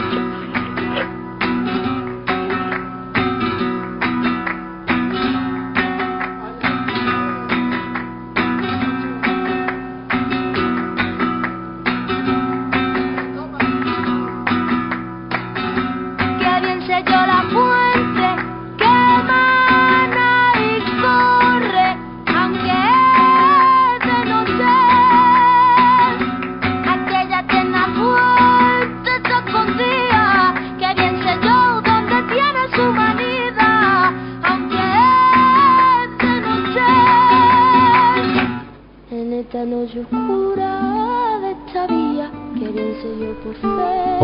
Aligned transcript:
Thank 0.00 0.12
you. 0.12 0.37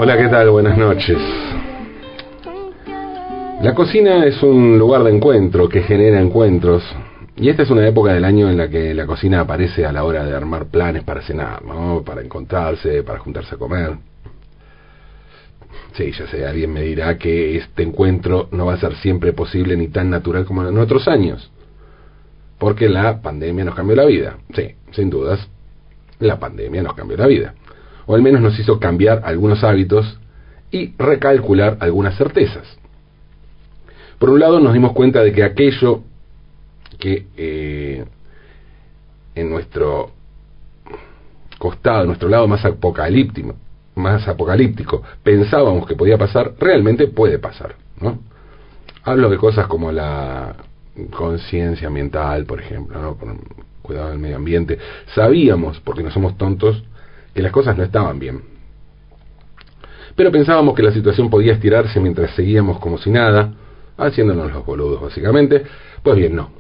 Hola, 0.04 0.18
¿qué 0.18 0.28
tal? 0.28 0.50
Buenas 0.50 0.76
noches. 0.76 1.16
La 3.62 3.74
cocina 3.74 4.27
es 4.27 4.42
un 4.42 4.78
lugar 4.78 5.02
de 5.02 5.10
encuentro 5.10 5.66
que 5.66 5.80
genera 5.80 6.20
encuentros. 6.20 6.84
Y 7.36 7.48
esta 7.48 7.62
es 7.62 7.70
una 7.70 7.88
época 7.88 8.12
del 8.12 8.27
año 8.27 8.50
en 8.50 8.58
la 8.58 8.68
que 8.68 8.92
la 8.92 9.06
cocina 9.06 9.40
aparece 9.40 9.86
a 9.86 9.92
la 9.92 10.04
hora 10.04 10.27
de 10.27 10.36
armar 10.36 10.66
planes 10.66 11.04
para 11.04 11.22
cenar, 11.22 11.64
¿no? 11.64 12.02
Para 12.04 12.20
encontrarse, 12.20 13.02
para 13.02 13.18
juntarse 13.20 13.54
a 13.54 13.58
comer. 13.58 13.92
Sí, 15.94 16.12
ya 16.12 16.27
sé, 16.27 16.44
alguien 16.44 16.70
me 16.70 16.82
dirá 16.82 17.16
que 17.16 17.56
este 17.56 17.82
encuentro 17.82 18.48
no 18.52 18.66
va 18.66 18.74
a 18.74 18.78
ser 18.80 18.96
siempre 18.96 19.32
posible 19.32 19.75
ni 19.75 19.88
tan 19.88 20.10
natural 20.10 20.44
como 20.44 20.69
en 20.69 20.77
otros 20.77 21.08
años. 21.08 21.50
Porque 22.58 22.91
la 22.91 23.22
pandemia 23.22 23.64
nos 23.64 23.75
cambió 23.75 23.97
la 23.97 24.05
vida. 24.05 24.36
Sí, 24.55 24.75
sin 24.91 25.08
dudas, 25.08 25.48
la 26.19 26.38
pandemia 26.38 26.82
nos 26.82 26.92
cambió 26.92 27.16
la 27.16 27.27
vida 27.27 27.55
o 28.06 28.14
al 28.14 28.22
menos 28.22 28.41
nos 28.41 28.58
hizo 28.58 28.78
cambiar 28.78 29.22
algunos 29.24 29.64
hábitos 29.64 30.19
y 30.70 30.94
recalcular 30.98 31.78
algunas 31.80 32.16
certezas. 32.16 32.66
Por 34.19 34.30
un 34.30 34.41
lado 34.41 34.60
nos 34.60 34.72
dimos 34.72 34.92
cuenta 34.92 35.22
de 35.22 35.33
que 35.33 35.42
aquello 35.42 36.02
que 36.98 37.27
eh, 37.36 38.05
en 39.34 39.50
nuestro 39.50 40.10
costado, 41.58 42.06
nuestro 42.06 42.28
lado 42.28 42.47
más 42.47 42.64
apocalíptico, 42.64 43.55
más 43.94 44.27
apocalíptico, 44.27 45.02
pensábamos 45.22 45.86
que 45.86 45.94
podía 45.94 46.19
pasar, 46.19 46.55
realmente 46.58 47.06
puede 47.08 47.38
pasar. 47.38 47.77
¿no? 48.00 48.19
Hablo 49.05 49.30
de 49.30 49.36
cosas 49.36 49.66
como 49.66 49.92
la 49.92 50.56
conciencia 51.10 51.88
ambiental, 51.88 52.44
por 52.44 52.60
ejemplo, 52.60 53.00
¿no? 53.00 53.16
cuidado 53.82 54.10
del 54.10 54.19
medio 54.19 54.36
ambiente. 54.36 54.78
Sabíamos, 55.14 55.80
porque 55.80 56.02
no 56.02 56.10
somos 56.10 56.36
tontos, 56.36 56.82
que 57.34 57.42
las 57.42 57.52
cosas 57.52 57.77
no 57.77 57.82
estaban 57.82 58.18
bien. 58.18 58.42
Pero 60.16 60.30
pensábamos 60.30 60.74
que 60.74 60.82
la 60.82 60.92
situación 60.92 61.28
podía 61.28 61.52
estirarse 61.52 61.98
mientras 62.00 62.30
seguíamos 62.32 62.78
como 62.78 62.98
si 62.98 63.10
nada, 63.10 63.52
haciéndonos 63.96 64.52
los 64.52 64.64
boludos 64.64 65.02
básicamente. 65.02 65.64
Pues 66.02 66.16
bien, 66.16 66.36
no. 66.36 66.50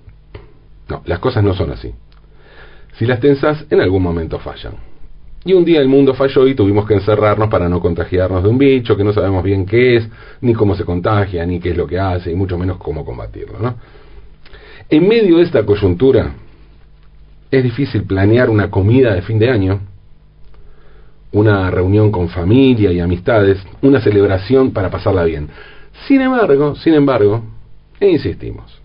No, 0.88 1.02
las 1.06 1.18
cosas 1.20 1.44
no 1.44 1.54
son 1.54 1.70
así. 1.70 1.94
Si 2.98 3.06
las 3.06 3.20
tensas, 3.20 3.64
en 3.70 3.80
algún 3.80 4.02
momento 4.02 4.38
fallan. 4.38 4.74
Y 5.44 5.52
un 5.52 5.64
día 5.64 5.80
el 5.80 5.88
mundo 5.88 6.14
falló 6.14 6.46
y 6.48 6.54
tuvimos 6.54 6.86
que 6.86 6.94
encerrarnos 6.94 7.48
para 7.48 7.68
no 7.68 7.80
contagiarnos 7.80 8.42
de 8.42 8.48
un 8.48 8.58
bicho 8.58 8.96
que 8.96 9.04
no 9.04 9.12
sabemos 9.12 9.44
bien 9.44 9.66
qué 9.66 9.96
es, 9.96 10.08
ni 10.40 10.54
cómo 10.54 10.74
se 10.74 10.84
contagia, 10.84 11.44
ni 11.44 11.60
qué 11.60 11.70
es 11.70 11.76
lo 11.76 11.86
que 11.86 11.98
hace, 11.98 12.32
y 12.32 12.34
mucho 12.34 12.56
menos 12.56 12.78
cómo 12.78 13.04
combatirlo. 13.04 13.58
¿no? 13.58 13.74
En 14.88 15.06
medio 15.06 15.36
de 15.36 15.42
esta 15.42 15.64
coyuntura, 15.64 16.32
es 17.50 17.62
difícil 17.62 18.04
planear 18.04 18.48
una 18.48 18.70
comida 18.70 19.14
de 19.14 19.22
fin 19.22 19.38
de 19.38 19.50
año 19.50 19.80
una 21.34 21.68
reunión 21.68 22.12
con 22.12 22.28
familia 22.28 22.92
y 22.92 23.00
amistades, 23.00 23.58
una 23.82 24.00
celebración 24.00 24.70
para 24.70 24.88
pasarla 24.88 25.24
bien. 25.24 25.48
Sin 26.06 26.20
embargo, 26.20 26.76
sin 26.76 26.94
embargo, 26.94 27.42
e 28.00 28.08
insistimos. 28.08 28.80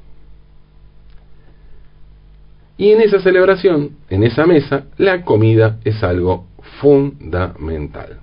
Y 2.76 2.92
en 2.92 3.02
esa 3.02 3.20
celebración, 3.20 3.92
en 4.09 4.24
esa 4.24 4.46
mesa, 4.48 4.86
la 4.98 5.24
comida 5.24 5.78
es 5.84 6.04
algo 6.04 6.48
fundamental. 6.82 8.20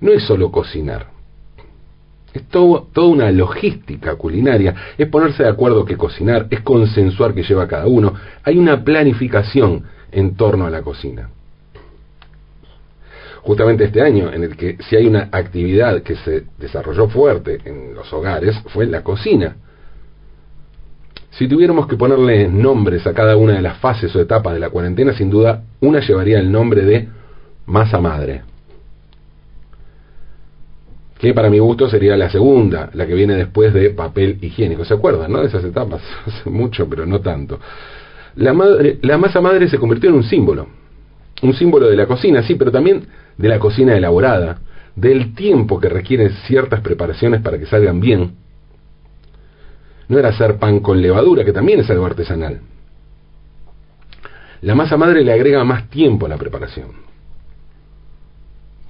No 0.00 0.12
es 0.12 0.22
solo 0.22 0.50
cocinar. 0.50 1.08
Es 2.32 2.44
todo, 2.48 2.88
toda 2.92 3.08
una 3.08 3.30
logística 3.32 4.14
culinaria. 4.14 4.74
Es 4.96 5.08
ponerse 5.08 5.42
de 5.42 5.48
acuerdo 5.50 5.84
que 5.84 5.96
cocinar, 5.96 6.46
es 6.48 6.60
consensuar 6.60 7.34
que 7.34 7.42
lleva 7.42 7.68
cada 7.68 7.86
uno. 7.86 8.14
Hay 8.44 8.56
una 8.56 8.82
planificación 8.82 9.84
en 10.10 10.36
torno 10.36 10.64
a 10.64 10.70
la 10.70 10.80
cocina 10.80 11.28
justamente 13.42 13.84
este 13.84 14.02
año, 14.02 14.32
en 14.32 14.44
el 14.44 14.56
que 14.56 14.76
si 14.88 14.96
hay 14.96 15.06
una 15.06 15.28
actividad 15.32 16.02
que 16.02 16.16
se 16.16 16.44
desarrolló 16.58 17.08
fuerte 17.08 17.58
en 17.64 17.94
los 17.94 18.12
hogares, 18.12 18.56
fue 18.68 18.86
la 18.86 19.02
cocina. 19.02 19.56
Si 21.30 21.48
tuviéramos 21.48 21.86
que 21.86 21.96
ponerle 21.96 22.48
nombres 22.48 23.06
a 23.06 23.14
cada 23.14 23.36
una 23.36 23.54
de 23.54 23.62
las 23.62 23.78
fases 23.78 24.14
o 24.14 24.20
etapas 24.20 24.52
de 24.52 24.60
la 24.60 24.70
cuarentena, 24.70 25.12
sin 25.12 25.30
duda 25.30 25.62
una 25.80 26.00
llevaría 26.00 26.38
el 26.38 26.50
nombre 26.50 26.82
de 26.82 27.08
masa 27.66 28.00
madre. 28.00 28.42
Que 31.18 31.32
para 31.34 31.50
mi 31.50 31.58
gusto 31.58 31.88
sería 31.88 32.16
la 32.16 32.30
segunda, 32.30 32.90
la 32.94 33.06
que 33.06 33.14
viene 33.14 33.34
después 33.34 33.72
de 33.72 33.90
papel 33.90 34.38
higiénico. 34.40 34.84
¿Se 34.84 34.94
acuerdan, 34.94 35.30
no? 35.30 35.40
De 35.40 35.48
esas 35.48 35.64
etapas, 35.64 36.02
hace 36.26 36.50
mucho, 36.50 36.88
pero 36.88 37.06
no 37.06 37.20
tanto. 37.20 37.60
La, 38.36 38.52
madre, 38.52 38.98
la 39.02 39.18
masa 39.18 39.40
madre 39.40 39.68
se 39.68 39.78
convirtió 39.78 40.10
en 40.10 40.16
un 40.16 40.24
símbolo. 40.24 40.79
Un 41.42 41.54
símbolo 41.54 41.88
de 41.88 41.96
la 41.96 42.06
cocina, 42.06 42.42
sí, 42.42 42.54
pero 42.54 42.70
también 42.70 43.06
de 43.36 43.48
la 43.48 43.58
cocina 43.58 43.96
elaborada, 43.96 44.58
del 44.94 45.34
tiempo 45.34 45.80
que 45.80 45.88
requieren 45.88 46.30
ciertas 46.46 46.80
preparaciones 46.80 47.40
para 47.40 47.58
que 47.58 47.66
salgan 47.66 48.00
bien. 48.00 48.32
No 50.08 50.18
era 50.18 50.30
hacer 50.30 50.58
pan 50.58 50.80
con 50.80 51.00
levadura, 51.00 51.44
que 51.44 51.52
también 51.52 51.80
es 51.80 51.90
algo 51.90 52.04
artesanal. 52.04 52.60
La 54.62 54.74
masa 54.74 54.96
madre 54.96 55.24
le 55.24 55.32
agrega 55.32 55.64
más 55.64 55.88
tiempo 55.88 56.26
a 56.26 56.28
la 56.28 56.36
preparación. 56.36 56.88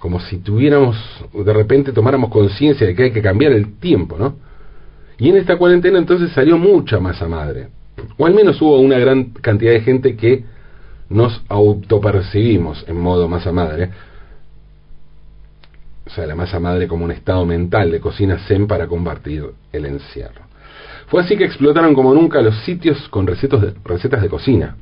Como 0.00 0.18
si 0.18 0.38
tuviéramos, 0.38 0.96
de 1.32 1.52
repente 1.52 1.92
tomáramos 1.92 2.30
conciencia 2.30 2.86
de 2.86 2.94
que 2.94 3.02
hay 3.04 3.12
que 3.12 3.22
cambiar 3.22 3.52
el 3.52 3.78
tiempo, 3.78 4.16
¿no? 4.18 4.36
Y 5.18 5.28
en 5.28 5.36
esta 5.36 5.58
cuarentena 5.58 5.98
entonces 5.98 6.32
salió 6.32 6.56
mucha 6.56 6.98
masa 6.98 7.28
madre. 7.28 7.68
O 8.16 8.26
al 8.26 8.34
menos 8.34 8.60
hubo 8.62 8.80
una 8.80 8.98
gran 8.98 9.24
cantidad 9.24 9.72
de 9.72 9.82
gente 9.82 10.16
que 10.16 10.44
nos 11.10 11.42
autopercibimos 11.48 12.84
en 12.88 12.98
modo 12.98 13.28
masa 13.28 13.52
madre, 13.52 13.90
o 16.06 16.10
sea, 16.10 16.26
la 16.26 16.34
masa 16.34 16.58
madre 16.58 16.88
como 16.88 17.04
un 17.04 17.10
estado 17.10 17.44
mental 17.44 17.90
de 17.90 18.00
cocina 18.00 18.38
zen 18.48 18.66
para 18.66 18.86
combatir 18.86 19.44
el 19.72 19.86
encierro. 19.86 20.42
Fue 21.06 21.22
así 21.22 21.36
que 21.36 21.44
explotaron 21.44 21.94
como 21.94 22.14
nunca 22.14 22.40
los 22.40 22.56
sitios 22.64 23.08
con 23.08 23.26
recetas 23.26 23.60
de, 23.60 23.74
recetas 23.84 24.22
de 24.22 24.28
cocina. 24.28 24.76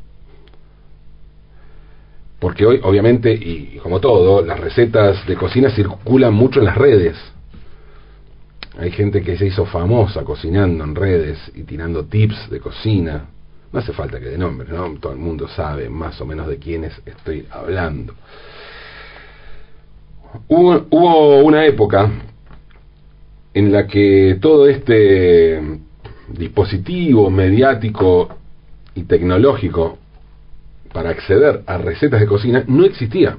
Porque 2.39 2.65
hoy, 2.65 2.81
obviamente, 2.83 3.33
y 3.33 3.79
como 3.83 4.01
todo, 4.01 4.45
las 4.45 4.61
recetas 4.61 5.27
de 5.27 5.35
cocina 5.35 5.71
circulan 5.71 6.33
mucho 6.33 6.61
en 6.61 6.67
las 6.67 6.77
redes. 6.77 7.17
Hay 8.79 8.93
gente 8.93 9.23
que 9.23 9.37
se 9.37 9.47
hizo 9.47 9.67
famosa 9.67 10.23
cocinando 10.23 10.85
en 10.85 10.95
redes 10.95 11.39
y 11.55 11.65
tirando 11.65 12.05
tips 12.05 12.49
de 12.49 12.61
cocina. 12.61 13.27
No 13.73 13.81
hace 13.81 13.93
falta 13.93 14.19
que 14.19 14.27
de 14.27 14.39
nombre, 14.39 14.69
¿no? 14.73 14.95
Todo 14.99 15.13
el 15.13 15.19
mundo 15.19 15.47
sabe 15.49 15.91
más 15.91 16.21
o 16.21 16.27
menos 16.27 16.47
de 16.49 16.59
quiénes 16.59 17.01
estoy 17.05 17.47
hablando. 17.51 18.15
Hubo, 20.49 21.39
una 21.43 21.67
época 21.67 22.11
en 23.55 23.73
la 23.73 23.87
que 23.87 24.39
todo 24.41 24.69
este 24.69 25.61
dispositivo 26.29 27.31
mediático 27.31 28.29
y 28.95 29.05
tecnológico 29.05 29.99
para 30.93 31.11
acceder 31.11 31.63
a 31.67 31.79
recetas 31.79 32.21
de 32.21 32.27
cocina 32.27 32.65
no 32.67 32.85
existía. 32.85 33.39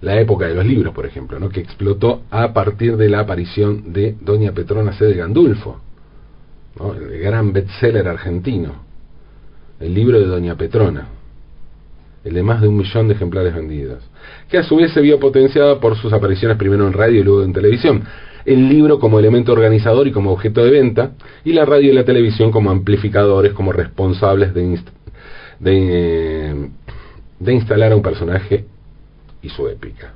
La 0.00 0.18
época 0.18 0.46
de 0.46 0.54
los 0.54 0.64
libros, 0.64 0.94
por 0.94 1.06
ejemplo, 1.06 1.38
¿no? 1.38 1.50
que 1.50 1.60
explotó 1.60 2.22
a 2.30 2.52
partir 2.52 2.96
de 2.96 3.08
la 3.08 3.20
aparición 3.20 3.92
de 3.92 4.16
Doña 4.20 4.52
Petrona 4.52 4.92
C. 4.94 5.04
de 5.04 5.14
Gandulfo, 5.14 5.80
el 6.78 7.18
gran 7.20 7.52
bestseller 7.52 8.06
argentino, 8.08 8.84
el 9.80 9.94
libro 9.94 10.20
de 10.20 10.26
Doña 10.26 10.56
Petrona 10.56 11.08
el 12.24 12.34
de 12.34 12.42
más 12.42 12.60
de 12.60 12.68
un 12.68 12.76
millón 12.76 13.08
de 13.08 13.14
ejemplares 13.14 13.54
vendidos, 13.54 14.02
que 14.48 14.58
a 14.58 14.62
su 14.62 14.76
vez 14.76 14.92
se 14.92 15.00
vio 15.00 15.18
potenciada 15.18 15.80
por 15.80 15.96
sus 15.96 16.12
apariciones 16.12 16.56
primero 16.58 16.86
en 16.86 16.92
radio 16.92 17.20
y 17.20 17.24
luego 17.24 17.42
en 17.42 17.52
televisión, 17.52 18.04
el 18.44 18.68
libro 18.68 18.98
como 18.98 19.18
elemento 19.18 19.52
organizador 19.52 20.06
y 20.06 20.12
como 20.12 20.32
objeto 20.32 20.62
de 20.62 20.70
venta, 20.70 21.12
y 21.44 21.52
la 21.52 21.64
radio 21.64 21.90
y 21.90 21.94
la 21.94 22.04
televisión 22.04 22.50
como 22.50 22.70
amplificadores, 22.70 23.52
como 23.52 23.72
responsables 23.72 24.52
de, 24.54 24.80
de 27.38 27.52
instalar 27.52 27.92
a 27.92 27.96
un 27.96 28.02
personaje 28.02 28.66
y 29.42 29.48
su 29.48 29.68
épica. 29.68 30.12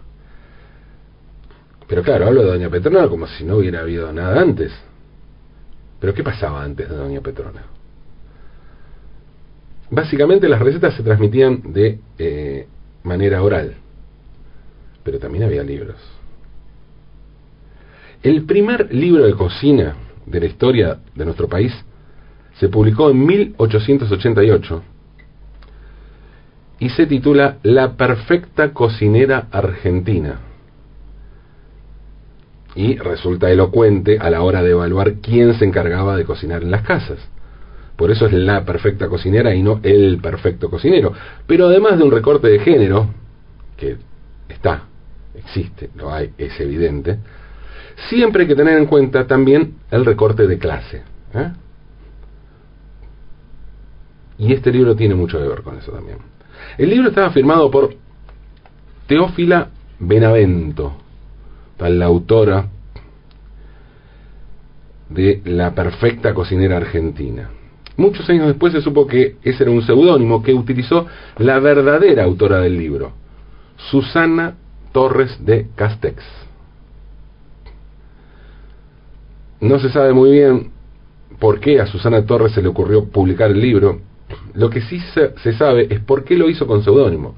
Pero 1.87 2.03
claro, 2.03 2.27
hablo 2.27 2.43
de 2.43 2.49
Doña 2.49 2.71
Petrona 2.71 3.09
como 3.09 3.27
si 3.27 3.45
no 3.45 3.57
hubiera 3.57 3.81
habido 3.81 4.11
nada 4.13 4.41
antes. 4.41 4.73
Pero 6.05 6.13
¿qué 6.13 6.23
pasaba 6.23 6.63
antes 6.63 6.87
de 6.87 6.95
Doña 6.95 7.23
Petrona? 7.23 7.63
Básicamente 9.89 10.51
las 10.51 10.61
recetas 10.61 10.95
se 10.95 11.03
transmitían 11.03 11.73
de 11.73 11.99
eh, 12.19 12.69
manera 13.05 13.43
oral, 13.43 13.77
pero 15.03 15.19
también 15.19 15.45
había 15.45 15.63
libros. 15.63 15.97
El 18.23 18.45
primer 18.45 18.95
libro 18.95 19.25
de 19.25 19.33
cocina 19.33 19.97
de 20.27 20.41
la 20.41 20.45
historia 20.45 20.99
de 21.15 21.25
nuestro 21.25 21.49
país 21.49 21.73
se 22.61 22.69
publicó 22.69 23.09
en 23.09 23.25
1888 23.25 24.83
y 26.81 26.91
se 26.91 27.07
titula 27.07 27.61
La 27.63 27.97
perfecta 27.97 28.75
cocinera 28.75 29.49
argentina. 29.51 30.39
Y 32.75 32.97
resulta 32.97 33.51
elocuente 33.51 34.19
a 34.19 34.31
la 34.31 34.43
hora 34.43 34.63
de 34.63 34.71
evaluar 34.71 35.15
quién 35.21 35.55
se 35.55 35.65
encargaba 35.65 36.17
de 36.17 36.25
cocinar 36.25 36.63
en 36.63 36.71
las 36.71 36.83
casas. 36.83 37.19
Por 37.97 38.11
eso 38.11 38.27
es 38.27 38.33
la 38.33 38.65
perfecta 38.65 39.09
cocinera 39.09 39.55
y 39.55 39.63
no 39.63 39.79
el 39.83 40.19
perfecto 40.21 40.69
cocinero. 40.69 41.13
Pero 41.47 41.67
además 41.67 41.99
de 41.99 42.05
un 42.05 42.11
recorte 42.11 42.49
de 42.49 42.59
género, 42.59 43.09
que 43.77 43.97
está, 44.49 44.85
existe, 45.35 45.91
lo 45.95 46.13
hay, 46.13 46.31
es 46.37 46.59
evidente, 46.59 47.19
siempre 48.09 48.43
hay 48.43 48.49
que 48.49 48.57
tener 48.57 48.77
en 48.77 48.87
cuenta 48.87 49.27
también 49.27 49.75
el 49.91 50.05
recorte 50.05 50.47
de 50.47 50.59
clase. 50.59 51.03
¿eh? 51.35 51.53
Y 54.39 54.53
este 54.53 54.73
libro 54.73 54.97
tiene 54.97 55.15
mucho 55.15 55.39
que 55.39 55.47
ver 55.47 55.63
con 55.63 55.79
eso 55.79 55.93
también. 55.93 56.19
El 56.77 56.91
libro 56.91 57.09
estaba 57.09 57.31
firmado 57.31 57.71
por 57.71 57.95
Teófila 59.07 59.69
Benavento, 60.01 60.97
tal 61.77 61.99
la 61.99 62.07
autora 62.07 62.67
de 65.09 65.43
La 65.45 65.75
perfecta 65.75 66.35
cocinera 66.35 66.77
argentina. 66.77 67.51
Muchos 67.97 68.29
años 68.29 68.49
después 68.49 68.73
se 68.73 68.81
supo 68.81 69.07
que 69.07 69.37
ese 69.43 69.63
era 69.63 69.71
un 69.71 69.83
seudónimo 69.83 70.43
que 70.43 70.53
utilizó 70.53 71.07
la 71.39 71.61
verdadera 71.61 72.25
autora 72.25 72.61
del 72.61 72.77
libro, 72.77 73.13
Susana 73.77 74.57
Torres 74.93 75.45
de 75.45 75.69
Castex. 75.77 76.23
No 79.61 79.79
se 79.79 79.91
sabe 79.91 80.13
muy 80.13 80.33
bien 80.33 80.71
por 81.39 81.61
qué 81.61 81.81
a 81.81 81.87
Susana 81.87 82.25
Torres 82.27 82.53
se 82.53 82.63
le 82.63 82.69
ocurrió 82.69 83.05
publicar 83.05 83.51
el 83.51 83.61
libro. 83.61 84.01
Lo 84.55 84.71
que 84.71 84.81
sí 84.83 85.01
se, 85.01 85.53
sabe 85.55 85.87
es 85.91 86.01
por 86.01 86.25
qué 86.25 86.37
lo 86.37 86.49
hizo 86.49 86.67
con 86.67 86.83
seudónimo. 86.83 87.37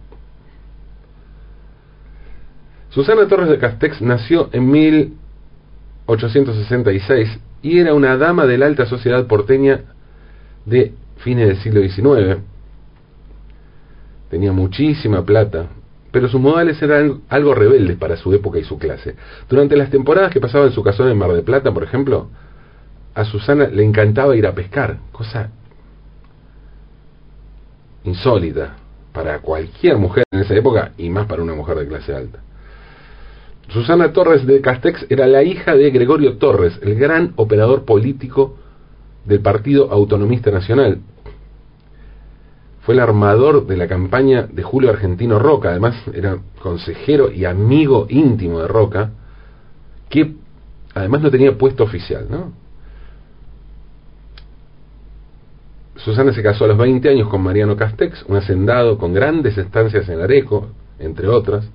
Susana 2.91 3.27
Torres 3.29 3.49
de 3.49 3.59
Castex 3.59 4.00
nació 4.00 4.49
en 4.53 4.71
1866 4.71 7.41
y 7.62 7.79
era 7.79 7.94
una 7.94 8.17
dama 8.17 8.47
de 8.47 8.59
la 8.59 8.67
alta 8.67 8.87
sociedad 8.87 9.27
porteña 9.27 9.81
de 10.65 10.93
fines 11.19 11.49
del 11.49 11.59
siglo 11.59 11.83
XIX. 11.83 12.38
Tenía 14.31 14.53
muchísima 14.53 15.25
plata, 15.25 15.67
pero 16.11 16.29
sus 16.29 16.41
modales 16.41 16.81
eran 16.83 17.23
algo 17.29 17.55
rebeldes 17.55 17.97
para 17.97 18.17
su 18.17 18.33
época 18.33 18.59
y 18.59 18.65
su 18.65 18.79
clase. 18.79 19.15
Durante 19.49 19.77
las 19.77 19.91
temporadas 19.91 20.33
que 20.33 20.41
pasaba 20.41 20.67
en 20.67 20.73
su 20.73 20.83
casón 20.83 21.11
en 21.11 21.19
Mar 21.19 21.33
de 21.33 21.43
Plata, 21.43 21.73
por 21.73 21.85
ejemplo, 21.85 22.29
a 23.15 23.25
Susana 23.25 23.69
le 23.69 23.85
encantaba 23.85 24.37
ir 24.37 24.47
a 24.47 24.55
pescar, 24.55 24.99
cosa 25.12 25.50
insólita 28.05 28.77
para 29.12 29.41
cualquier 29.41 29.97
mujer 29.97 30.25
en 30.31 30.41
esa 30.41 30.55
época 30.55 30.93
y 30.97 31.11
más 31.11 31.27
para 31.27 31.43
una 31.43 31.55
mujer 31.55 31.79
de 31.79 31.88
clase 31.88 32.15
alta. 32.15 32.41
Susana 33.68 34.12
Torres 34.12 34.46
de 34.46 34.60
Castex 34.60 35.06
era 35.08 35.26
la 35.26 35.42
hija 35.42 35.74
de 35.74 35.90
Gregorio 35.90 36.38
Torres, 36.38 36.78
el 36.82 36.94
gran 36.94 37.32
operador 37.36 37.84
político 37.84 38.56
del 39.24 39.40
Partido 39.40 39.90
Autonomista 39.90 40.50
Nacional. 40.50 41.00
Fue 42.82 42.94
el 42.94 43.00
armador 43.00 43.66
de 43.66 43.76
la 43.76 43.88
campaña 43.88 44.42
de 44.42 44.62
Julio 44.62 44.90
Argentino 44.90 45.40
Roca, 45.40 45.70
además 45.70 45.96
era 46.14 46.38
consejero 46.62 47.32
y 47.32 47.44
amigo 47.44 48.06
íntimo 48.08 48.60
de 48.60 48.68
Roca, 48.68 49.10
que 50.08 50.34
además 50.94 51.22
no 51.22 51.30
tenía 51.32 51.58
puesto 51.58 51.82
oficial, 51.82 52.26
¿no? 52.30 52.52
Susana 55.96 56.32
se 56.32 56.42
casó 56.42 56.66
a 56.66 56.68
los 56.68 56.78
20 56.78 57.08
años 57.08 57.28
con 57.28 57.42
Mariano 57.42 57.74
Castex, 57.74 58.24
un 58.28 58.36
hacendado 58.36 58.96
con 58.96 59.12
grandes 59.12 59.58
estancias 59.58 60.08
en 60.08 60.20
Areco, 60.20 60.68
entre 61.00 61.26
otras, 61.26 61.68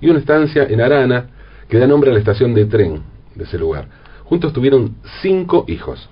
y 0.00 0.08
una 0.08 0.20
estancia 0.20 0.64
en 0.64 0.80
Arana 0.80 1.33
que 1.68 1.78
da 1.78 1.86
nombre 1.86 2.10
a 2.10 2.12
la 2.12 2.18
estación 2.18 2.54
de 2.54 2.66
tren 2.66 3.02
de 3.34 3.44
ese 3.44 3.58
lugar. 3.58 3.88
Juntos 4.24 4.52
tuvieron 4.52 4.96
cinco 5.22 5.64
hijos. 5.68 6.08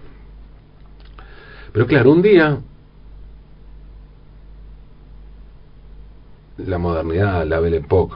Pero 1.73 1.87
claro, 1.87 2.13
un 2.13 2.23
día 2.23 2.59
la 6.59 6.79
modernidad, 6.79 7.47
la 7.47 7.61
Belle 7.61 7.79
Époque, 7.79 8.15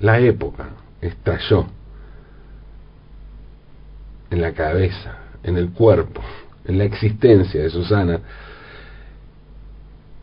la 0.00 0.18
época 0.20 0.68
estalló 1.00 1.66
en 4.30 4.40
la 4.40 4.52
cabeza, 4.52 5.18
en 5.42 5.56
el 5.56 5.70
cuerpo, 5.70 6.22
en 6.64 6.78
la 6.78 6.84
existencia 6.84 7.60
de 7.60 7.70
Susana 7.70 8.20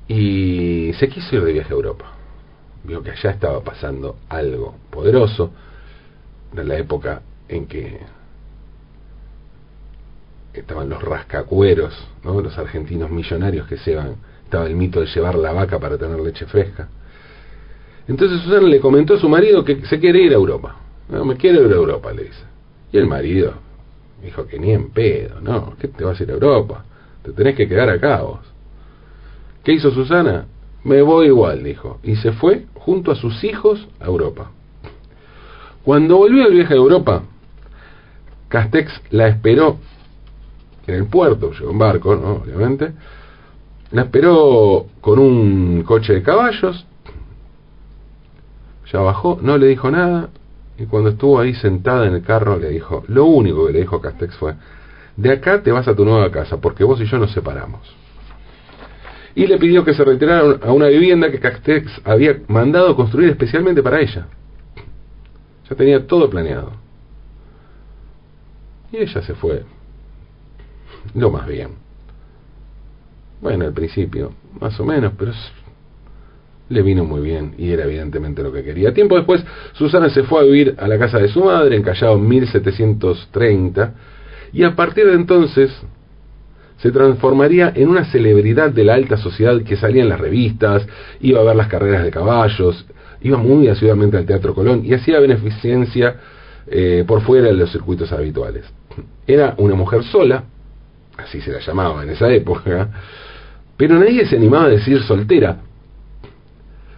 y 0.07 0.93
se 0.93 1.09
quiso 1.09 1.35
ir 1.35 1.43
de 1.43 1.53
viaje 1.53 1.73
a 1.73 1.75
Europa. 1.75 2.05
Vio 2.83 3.03
que 3.03 3.11
allá 3.11 3.31
estaba 3.31 3.61
pasando 3.61 4.17
algo 4.29 4.75
poderoso, 4.89 5.51
de 6.53 6.63
la 6.63 6.77
época 6.77 7.21
en 7.47 7.65
que 7.67 7.99
estaban 10.53 10.89
los 10.89 11.01
rascacueros, 11.01 11.93
¿no? 12.23 12.41
los 12.41 12.57
argentinos 12.57 13.11
millonarios 13.11 13.67
que 13.67 13.77
se 13.77 13.95
van, 13.95 14.15
estaba 14.43 14.65
el 14.65 14.75
mito 14.75 14.99
de 14.99 15.07
llevar 15.07 15.35
la 15.35 15.51
vaca 15.51 15.79
para 15.79 15.97
tener 15.97 16.19
leche 16.19 16.45
fresca. 16.45 16.87
Entonces 18.07 18.41
Susana 18.41 18.67
le 18.67 18.79
comentó 18.79 19.15
a 19.15 19.19
su 19.19 19.27
marido 19.27 19.63
que 19.63 19.85
se 19.85 19.99
quiere 19.99 20.21
ir 20.21 20.31
a 20.31 20.35
Europa. 20.35 20.75
No, 21.09 21.25
me 21.25 21.35
quiero 21.35 21.65
ir 21.65 21.71
a 21.71 21.75
Europa, 21.75 22.11
le 22.13 22.23
dice. 22.23 22.43
Y 22.91 22.97
el 22.97 23.05
marido 23.05 23.53
dijo 24.23 24.47
que 24.47 24.57
ni 24.57 24.71
en 24.71 24.89
pedo, 24.91 25.41
no, 25.41 25.75
¿qué 25.79 25.89
te 25.89 26.03
vas 26.03 26.19
a 26.19 26.23
ir 26.23 26.31
a 26.31 26.33
Europa? 26.33 26.85
Te 27.23 27.33
tenés 27.33 27.55
que 27.55 27.67
quedar 27.67 27.89
acá 27.89 28.21
vos. 28.21 28.39
¿Qué 29.63 29.73
hizo 29.73 29.91
Susana? 29.91 30.45
Me 30.83 31.01
voy 31.01 31.27
igual, 31.27 31.63
dijo, 31.63 31.99
y 32.03 32.15
se 32.15 32.31
fue 32.31 32.65
junto 32.75 33.11
a 33.11 33.15
sus 33.15 33.43
hijos 33.43 33.85
a 33.99 34.05
Europa. 34.05 34.51
Cuando 35.87 36.17
volvió 36.17 36.43
al 36.43 36.51
viaje 36.51 36.73
a 36.73 36.75
Europa, 36.75 37.23
Castex 38.49 39.03
la 39.11 39.29
esperó 39.29 39.77
en 40.85 40.95
el 40.95 41.05
puerto, 41.05 41.53
llegó 41.53 41.71
en 41.71 41.77
barco, 41.77 42.13
¿no? 42.13 42.43
obviamente, 42.43 42.91
la 43.91 44.01
esperó 44.01 44.87
con 44.99 45.17
un 45.17 45.83
coche 45.83 46.11
de 46.11 46.23
caballos, 46.23 46.85
ya 48.91 48.99
bajó, 48.99 49.39
no 49.41 49.57
le 49.57 49.67
dijo 49.67 49.89
nada, 49.89 50.27
y 50.77 50.87
cuando 50.87 51.11
estuvo 51.11 51.39
ahí 51.39 51.53
sentada 51.53 52.05
en 52.05 52.15
el 52.15 52.21
carro 52.21 52.59
le 52.59 52.67
dijo, 52.67 53.05
lo 53.07 53.23
único 53.23 53.67
que 53.67 53.71
le 53.71 53.79
dijo 53.79 54.01
Castex 54.01 54.35
fue, 54.35 54.55
de 55.15 55.31
acá 55.31 55.63
te 55.63 55.71
vas 55.71 55.87
a 55.87 55.95
tu 55.95 56.03
nueva 56.03 56.29
casa, 56.31 56.57
porque 56.57 56.83
vos 56.83 56.99
y 56.99 57.05
yo 57.05 57.17
nos 57.17 57.31
separamos. 57.31 57.95
Y 59.35 59.47
le 59.47 59.57
pidió 59.57 59.85
que 59.85 59.93
se 59.93 60.03
retirara 60.03 60.59
a 60.63 60.73
una 60.73 60.87
vivienda 60.87 61.31
que 61.31 61.39
Castex 61.39 62.01
había 62.03 62.41
mandado 62.49 62.93
construir 62.93 63.29
especialmente 63.29 63.81
para 63.81 64.01
ella. 64.01 64.27
Ya 65.69 65.75
tenía 65.75 66.05
todo 66.07 66.29
planeado. 66.29 66.71
Y 68.91 68.97
ella 68.97 69.21
se 69.21 69.33
fue 69.35 69.63
lo 71.13 71.29
más 71.29 71.47
bien. 71.47 71.69
Bueno, 73.41 73.65
al 73.65 73.73
principio, 73.73 74.33
más 74.59 74.79
o 74.79 74.85
menos, 74.85 75.13
pero 75.17 75.31
le 76.69 76.81
vino 76.81 77.05
muy 77.05 77.21
bien 77.21 77.55
y 77.57 77.71
era 77.71 77.85
evidentemente 77.85 78.43
lo 78.43 78.51
que 78.51 78.63
quería. 78.63 78.93
Tiempo 78.93 79.15
después, 79.15 79.43
Susana 79.73 80.09
se 80.09 80.23
fue 80.23 80.41
a 80.41 80.43
vivir 80.43 80.75
a 80.77 80.87
la 80.87 80.97
casa 80.97 81.17
de 81.17 81.29
su 81.29 81.43
madre 81.43 81.75
en 81.75 81.83
Callao 81.83 82.17
1730 82.17 83.93
y 84.53 84.63
a 84.63 84.75
partir 84.75 85.05
de 85.05 85.13
entonces 85.13 85.71
se 86.77 86.91
transformaría 86.91 87.71
en 87.75 87.89
una 87.89 88.05
celebridad 88.05 88.69
de 88.71 88.83
la 88.83 88.93
alta 88.93 89.17
sociedad 89.17 89.61
que 89.63 89.75
salía 89.75 90.03
en 90.03 90.09
las 90.09 90.19
revistas, 90.19 90.87
iba 91.21 91.39
a 91.39 91.43
ver 91.43 91.55
las 91.55 91.67
carreras 91.67 92.03
de 92.03 92.11
caballos, 92.11 92.85
iba 93.21 93.37
muy 93.37 93.67
asiduamente 93.67 94.17
al 94.17 94.25
Teatro 94.25 94.53
Colón 94.53 94.85
y 94.85 94.93
hacía 94.93 95.19
beneficencia 95.19 96.15
eh, 96.67 97.03
por 97.07 97.21
fuera 97.21 97.47
de 97.47 97.53
los 97.53 97.71
circuitos 97.71 98.11
habituales. 98.11 98.65
Era 99.25 99.55
una 99.57 99.75
mujer 99.75 100.03
sola, 100.03 100.43
así 101.17 101.41
se 101.41 101.51
la 101.51 101.59
llamaba 101.59 102.03
en 102.03 102.09
esa 102.09 102.31
época, 102.31 102.89
pero 103.75 103.97
nadie 103.97 104.25
se 104.27 104.35
animaba 104.35 104.65
a 104.65 104.69
decir 104.69 105.01
soltera, 105.01 105.57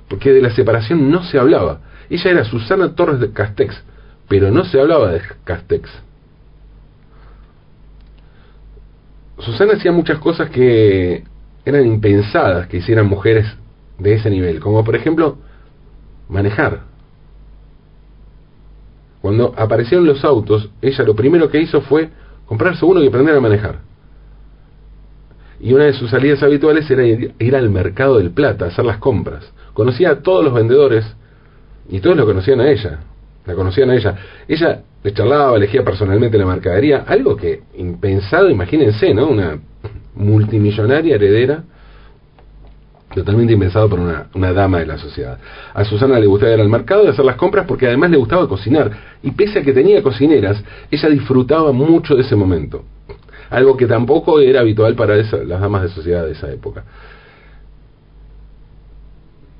porque 0.09 0.31
de 0.31 0.41
la 0.41 0.49
separación 0.49 1.09
no 1.09 1.23
se 1.23 1.39
hablaba. 1.39 1.81
Ella 2.09 2.31
era 2.31 2.43
Susana 2.43 2.95
Torres 2.95 3.19
de 3.19 3.31
Castex, 3.31 3.81
pero 4.27 4.51
no 4.51 4.65
se 4.65 4.79
hablaba 4.79 5.11
de 5.11 5.21
Castex. 5.43 5.89
Susana 9.39 9.73
hacía 9.73 9.91
muchas 9.91 10.19
cosas 10.19 10.49
que 10.49 11.23
eran 11.65 11.85
impensadas 11.85 12.67
que 12.67 12.77
hicieran 12.77 13.07
mujeres 13.07 13.45
de 13.97 14.13
ese 14.13 14.29
nivel, 14.29 14.59
como 14.59 14.83
por 14.83 14.95
ejemplo 14.95 15.37
manejar. 16.27 16.81
Cuando 19.21 19.53
aparecieron 19.57 20.07
los 20.07 20.23
autos, 20.23 20.69
ella 20.81 21.03
lo 21.03 21.15
primero 21.15 21.49
que 21.49 21.59
hizo 21.59 21.81
fue 21.81 22.09
comprarse 22.45 22.85
uno 22.85 23.01
y 23.03 23.07
aprender 23.07 23.35
a 23.35 23.41
manejar. 23.41 23.79
Y 25.59 25.73
una 25.73 25.85
de 25.85 25.93
sus 25.93 26.09
salidas 26.09 26.41
habituales 26.41 26.89
era 26.89 27.05
ir 27.05 27.55
al 27.55 27.69
mercado 27.69 28.17
del 28.17 28.31
Plata, 28.31 28.65
a 28.65 28.67
hacer 28.69 28.85
las 28.85 28.97
compras. 28.97 29.51
Conocía 29.73 30.11
a 30.11 30.19
todos 30.21 30.43
los 30.43 30.53
vendedores 30.53 31.05
y 31.89 31.99
todos 31.99 32.15
lo 32.15 32.25
conocían 32.25 32.61
a 32.61 32.69
ella. 32.69 32.99
La 33.45 33.55
conocían 33.55 33.89
a 33.89 33.95
ella. 33.95 34.15
Ella 34.47 34.83
le 35.03 35.13
charlaba, 35.13 35.55
elegía 35.55 35.83
personalmente 35.83 36.37
la 36.37 36.45
mercadería, 36.45 37.05
algo 37.07 37.35
que 37.35 37.61
impensado, 37.75 38.49
imagínense, 38.49 39.13
¿no? 39.13 39.27
Una 39.27 39.59
multimillonaria 40.15 41.15
heredera 41.15 41.63
totalmente 43.13 43.53
impensado 43.53 43.89
por 43.89 43.99
una, 43.99 44.27
una, 44.35 44.53
dama 44.53 44.79
de 44.79 44.85
la 44.85 44.97
sociedad. 44.97 45.39
A 45.73 45.83
Susana 45.83 46.19
le 46.19 46.27
gustaba 46.27 46.53
ir 46.53 46.61
al 46.61 46.69
mercado 46.69 47.05
y 47.05 47.07
hacer 47.07 47.25
las 47.25 47.37
compras 47.37 47.65
porque 47.65 47.87
además 47.87 48.11
le 48.11 48.17
gustaba 48.17 48.47
cocinar. 48.47 48.91
Y 49.23 49.31
pese 49.31 49.59
a 49.59 49.63
que 49.63 49.73
tenía 49.73 50.03
cocineras, 50.03 50.63
ella 50.91 51.09
disfrutaba 51.09 51.71
mucho 51.71 52.15
de 52.15 52.21
ese 52.21 52.35
momento. 52.35 52.83
Algo 53.49 53.75
que 53.75 53.87
tampoco 53.87 54.39
era 54.39 54.59
habitual 54.59 54.93
para 54.95 55.15
las 55.15 55.61
damas 55.61 55.83
de 55.83 55.89
sociedad 55.89 56.25
de 56.25 56.33
esa 56.33 56.51
época. 56.51 56.83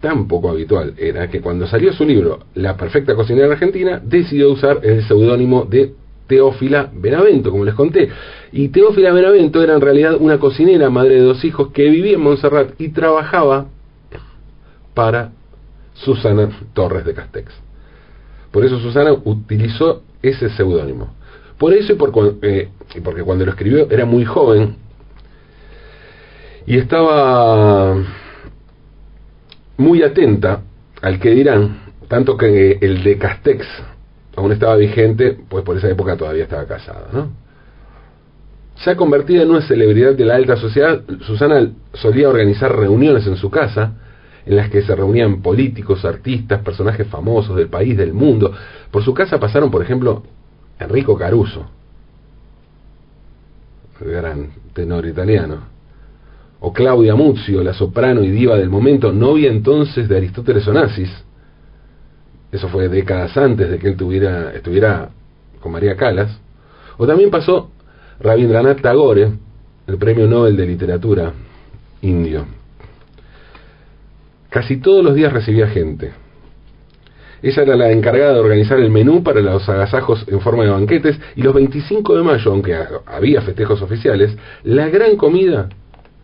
Tan 0.02 0.28
poco 0.28 0.50
habitual 0.50 0.94
era 0.98 1.30
que 1.30 1.42
cuando 1.42 1.68
salió 1.68 1.92
su 1.92 2.06
libro 2.06 2.40
La 2.56 2.78
perfecta 2.78 3.16
cocinera 3.16 3.52
argentina, 3.52 4.02
decidió 4.04 4.52
usar 4.52 4.80
el 4.84 5.04
seudónimo 5.04 5.66
de 5.66 5.94
Teófila 6.28 6.90
Benavento, 6.94 7.52
como 7.52 7.66
les 7.66 7.74
conté. 7.74 8.10
Y 8.52 8.70
Teófila 8.70 9.12
Benavento 9.12 9.62
era 9.62 9.74
en 9.74 9.82
realidad 9.82 10.16
una 10.20 10.40
cocinera, 10.40 10.90
madre 10.90 11.16
de 11.16 11.22
dos 11.22 11.44
hijos, 11.44 11.72
que 11.74 11.90
vivía 11.90 12.14
en 12.14 12.22
Montserrat 12.22 12.80
y 12.80 12.90
trabajaba 12.90 13.66
para 14.94 15.32
Susana 15.96 16.50
Torres 16.74 17.04
de 17.04 17.14
Castex. 17.14 17.52
Por 18.52 18.64
eso 18.64 18.80
Susana 18.80 19.12
utilizó 19.24 20.04
ese 20.22 20.50
seudónimo. 20.52 21.14
Por 21.58 21.74
eso 21.74 21.94
y 21.94 21.96
por, 21.96 22.12
eh, 22.42 22.70
porque 23.04 23.24
cuando 23.24 23.46
lo 23.46 23.52
escribió 23.52 23.90
era 23.90 24.06
muy 24.06 24.24
joven 24.24 24.78
y 26.66 26.78
estaba 26.78 27.98
muy 29.80 30.04
atenta 30.04 30.62
al 31.02 31.20
que 31.20 31.32
dirán, 31.32 31.80
tanto 32.10 32.36
que 32.36 32.78
el 32.82 33.02
de 33.02 33.18
Castex 33.18 33.66
aún 34.36 34.52
estaba 34.52 34.76
vigente, 34.76 35.38
pues 35.48 35.64
por 35.64 35.78
esa 35.78 35.90
época 35.90 36.18
todavía 36.18 36.44
estaba 36.44 36.66
casada, 36.66 37.08
¿no? 37.14 37.30
Se 38.76 38.92
ha 38.92 38.96
convertido 38.96 39.44
en 39.44 39.52
una 39.52 39.62
celebridad 39.62 40.14
de 40.14 40.26
la 40.26 40.36
alta 40.36 40.56
sociedad. 40.56 41.02
Susana 41.22 41.70
solía 41.94 42.30
organizar 42.30 42.74
reuniones 42.74 43.26
en 43.28 43.36
su 43.36 43.50
casa, 43.50 43.94
en 44.46 44.56
las 44.56 44.70
que 44.70 44.82
se 44.82 44.96
reunían 44.96 45.42
políticos, 45.42 46.06
artistas, 46.06 46.62
personajes 46.62 47.08
famosos 47.08 47.56
del 47.56 47.68
país, 47.68 47.98
del 47.98 48.14
mundo. 48.14 48.54
Por 48.92 49.04
su 49.04 49.14
casa 49.14 49.40
pasaron, 49.40 49.72
por 49.72 49.82
ejemplo, 49.82 50.24
Enrico 50.80 51.18
Caruso, 51.18 51.70
gran 54.00 54.50
tenor 54.74 55.06
italiano, 55.06 55.79
o 56.62 56.74
Claudia 56.74 57.16
Muzio, 57.16 57.64
la 57.64 57.74
soprano 57.74 58.24
y 58.24 58.30
diva 58.32 58.58
del 58.58 58.70
momento, 58.70 59.12
novia 59.12 59.50
entonces 59.50 60.10
de 60.10 60.18
Aristóteles 60.18 60.68
Onassis, 60.68 61.10
eso 62.52 62.68
fue 62.70 62.90
décadas 62.90 63.38
antes 63.38 63.70
de 63.70 63.78
que 63.78 63.88
él 63.88 63.96
tuviera, 63.96 64.52
estuviera 64.54 65.10
con 65.60 65.72
María 65.72 65.96
Calas, 65.96 66.40
o 66.98 67.06
también 67.06 67.30
pasó 67.30 67.70
Rabindranath 68.20 68.82
Tagore, 68.82 69.32
el 69.88 69.98
premio 69.98 70.28
Nobel 70.28 70.58
de 70.58 70.66
Literatura 70.66 71.34
indio. 72.02 72.46
Casi 74.50 74.78
todos 74.78 75.04
los 75.04 75.14
días 75.16 75.32
recibía 75.32 75.68
gente. 75.68 76.12
Ella 77.42 77.64
era 77.64 77.76
la 77.76 77.92
encargada 77.92 78.34
de 78.34 78.40
organizar 78.40 78.80
el 78.80 78.90
menú 78.90 79.24
para 79.24 79.40
los 79.40 79.68
agasajos 79.70 80.26
en 80.28 80.42
forma 80.42 80.64
de 80.64 80.72
banquetes 80.72 81.20
y 81.36 81.42
los 81.42 81.54
25 81.54 82.18
de 82.18 82.24
mayo, 82.24 82.52
aunque 82.52 82.78
había 83.06 83.42
festejos 83.42 83.82
oficiales, 83.82 84.36
la 84.64 84.90
gran 84.90 85.16
comida 85.16 85.70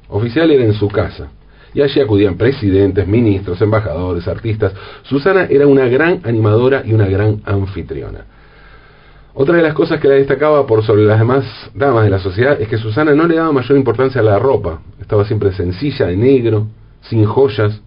oficial 0.10 0.52
era 0.52 0.64
en 0.64 0.74
su 0.74 0.88
casa 0.88 1.30
y 1.76 1.82
allí 1.82 2.00
acudían 2.00 2.36
presidentes, 2.38 3.06
ministros, 3.06 3.62
embajadores, 3.62 4.28
artistas. 4.28 4.74
Susana 5.04 5.46
era 5.50 5.68
una 5.68 5.86
gran 5.88 6.22
animadora 6.24 6.82
y 6.86 6.94
una 6.94 7.06
gran 7.06 7.42
anfitriona. 7.44 8.26
Otra 9.34 9.58
de 9.58 9.62
las 9.62 9.74
cosas 9.74 10.00
que 10.00 10.08
la 10.08 10.16
destacaba 10.16 10.66
por 10.66 10.82
sobre 10.86 11.04
las 11.04 11.20
demás 11.20 11.44
damas 11.74 12.06
de 12.06 12.10
la 12.10 12.20
sociedad 12.20 12.60
es 12.62 12.70
que 12.70 12.78
Susana 12.78 13.14
no 13.14 13.28
le 13.28 13.36
daba 13.36 13.52
mayor 13.52 13.78
importancia 13.78 14.22
a 14.22 14.24
la 14.24 14.40
ropa, 14.40 14.80
estaba 15.02 15.26
siempre 15.26 15.52
sencilla, 15.52 16.06
de 16.06 16.16
negro, 16.16 16.68
sin 17.02 17.26
joyas, 17.26 17.82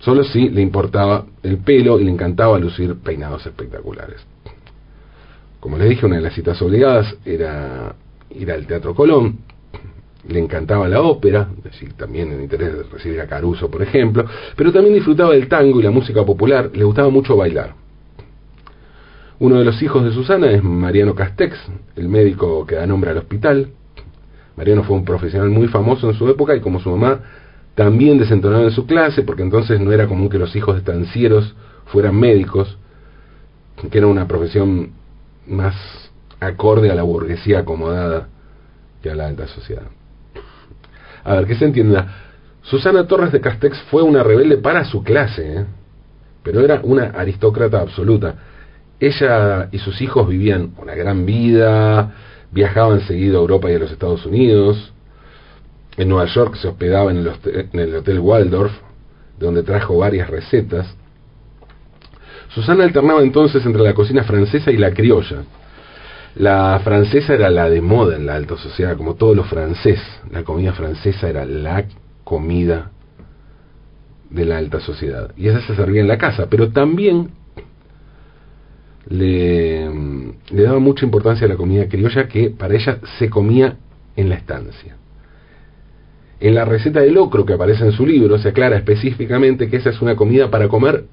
solo 0.00 0.22
sí 0.22 0.50
le 0.50 0.60
importaba 0.60 1.24
el 1.42 1.56
pelo 1.56 1.98
y 1.98 2.04
le 2.04 2.10
encantaba 2.10 2.58
lucir 2.58 2.96
peinados 2.96 3.46
espectaculares. 3.46 4.20
Como 5.60 5.78
les 5.78 5.88
dije, 5.88 6.04
una 6.04 6.16
de 6.16 6.22
las 6.22 6.34
citas 6.34 6.60
obligadas 6.60 7.16
era 7.24 7.94
ir 8.28 8.52
al 8.52 8.66
Teatro 8.66 8.94
Colón, 8.94 9.38
le 10.28 10.38
encantaba 10.38 10.88
la 10.88 11.02
ópera, 11.02 11.48
es 11.58 11.64
decir, 11.64 11.92
también 11.94 12.32
el 12.32 12.42
interés 12.42 12.72
de 12.74 12.82
recibir 12.84 13.20
a 13.20 13.26
Caruso, 13.26 13.70
por 13.70 13.82
ejemplo, 13.82 14.24
pero 14.56 14.72
también 14.72 14.94
disfrutaba 14.94 15.32
del 15.32 15.48
tango 15.48 15.80
y 15.80 15.82
la 15.82 15.90
música 15.90 16.24
popular, 16.24 16.70
le 16.72 16.84
gustaba 16.84 17.10
mucho 17.10 17.36
bailar. 17.36 17.74
Uno 19.38 19.58
de 19.58 19.64
los 19.64 19.82
hijos 19.82 20.04
de 20.04 20.12
Susana 20.12 20.50
es 20.50 20.62
Mariano 20.62 21.14
Castex, 21.14 21.58
el 21.96 22.08
médico 22.08 22.64
que 22.66 22.76
da 22.76 22.86
nombre 22.86 23.10
al 23.10 23.18
hospital. 23.18 23.68
Mariano 24.56 24.84
fue 24.84 24.96
un 24.96 25.04
profesional 25.04 25.50
muy 25.50 25.66
famoso 25.68 26.08
en 26.08 26.14
su 26.14 26.28
época 26.28 26.54
y 26.54 26.60
como 26.60 26.80
su 26.80 26.90
mamá 26.90 27.20
también 27.74 28.18
desentonaba 28.18 28.62
en 28.62 28.70
su 28.70 28.86
clase, 28.86 29.22
porque 29.22 29.42
entonces 29.42 29.80
no 29.80 29.92
era 29.92 30.06
común 30.06 30.28
que 30.28 30.38
los 30.38 30.54
hijos 30.54 30.76
de 30.76 30.78
estancieros 30.78 31.54
fueran 31.86 32.14
médicos, 32.14 32.78
que 33.90 33.98
era 33.98 34.06
una 34.06 34.28
profesión 34.28 34.90
más 35.46 35.74
acorde 36.38 36.90
a 36.90 36.94
la 36.94 37.02
burguesía 37.02 37.60
acomodada 37.60 38.28
que 39.02 39.10
a 39.10 39.14
la 39.16 39.26
alta 39.26 39.48
sociedad. 39.48 39.82
A 41.24 41.34
ver, 41.34 41.46
que 41.46 41.54
se 41.54 41.64
entienda. 41.64 42.06
Susana 42.62 43.06
Torres 43.06 43.32
de 43.32 43.40
Castex 43.40 43.78
fue 43.90 44.02
una 44.02 44.22
rebelde 44.22 44.58
para 44.58 44.84
su 44.84 45.02
clase, 45.02 45.60
¿eh? 45.60 45.64
pero 46.42 46.60
era 46.60 46.80
una 46.82 47.06
aristócrata 47.06 47.80
absoluta. 47.80 48.34
Ella 49.00 49.68
y 49.72 49.78
sus 49.78 50.00
hijos 50.00 50.28
vivían 50.28 50.72
una 50.80 50.94
gran 50.94 51.26
vida, 51.26 52.12
viajaban 52.50 53.00
seguido 53.00 53.38
a 53.38 53.40
Europa 53.40 53.70
y 53.70 53.74
a 53.74 53.78
los 53.78 53.90
Estados 53.90 54.24
Unidos. 54.26 54.92
En 55.96 56.08
Nueva 56.08 56.26
York 56.26 56.56
se 56.56 56.68
hospedaba 56.68 57.10
en 57.10 57.18
el, 57.18 57.32
en 57.72 57.80
el 57.80 57.96
Hotel 57.96 58.18
Waldorf, 58.20 58.72
donde 59.38 59.62
trajo 59.62 59.98
varias 59.98 60.28
recetas. 60.28 60.94
Susana 62.48 62.84
alternaba 62.84 63.22
entonces 63.22 63.64
entre 63.66 63.82
la 63.82 63.94
cocina 63.94 64.24
francesa 64.24 64.70
y 64.70 64.76
la 64.76 64.92
criolla 64.92 65.44
la 66.36 66.80
francesa 66.82 67.34
era 67.34 67.48
la 67.48 67.70
de 67.70 67.80
moda 67.80 68.16
en 68.16 68.26
la 68.26 68.34
alta 68.34 68.56
sociedad, 68.56 68.96
como 68.96 69.14
todo 69.14 69.34
lo 69.34 69.44
francés. 69.44 70.00
La 70.30 70.42
comida 70.42 70.72
francesa 70.72 71.28
era 71.28 71.44
la 71.44 71.84
comida 72.24 72.90
de 74.30 74.44
la 74.44 74.58
alta 74.58 74.80
sociedad. 74.80 75.32
Y 75.36 75.48
esa 75.48 75.60
se 75.60 75.76
servía 75.76 76.00
en 76.00 76.08
la 76.08 76.18
casa, 76.18 76.48
pero 76.50 76.70
también 76.70 77.30
le, 79.08 79.88
daba 80.50 80.80
mucha 80.80 81.04
importancia 81.04 81.46
a 81.46 81.50
la 81.50 81.56
comida 81.56 81.88
criolla 81.88 82.26
que 82.26 82.50
para 82.50 82.74
ella 82.74 82.98
se 83.18 83.30
comía 83.30 83.76
en 84.16 84.28
la 84.28 84.34
estancia. 84.34 84.96
En 86.40 86.54
la 86.54 86.64
receta 86.64 87.00
de 87.00 87.12
locro 87.12 87.46
que 87.46 87.52
aparece 87.52 87.84
en 87.84 87.92
su 87.92 88.04
libro 88.04 88.38
se 88.38 88.48
aclara 88.48 88.76
específicamente 88.76 89.70
que 89.70 89.76
esa 89.76 89.90
es 89.90 90.02
una 90.02 90.16
comida 90.16 90.50
para 90.50 90.68
comer 90.68 91.04